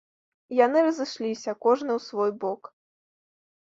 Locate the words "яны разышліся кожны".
0.59-1.91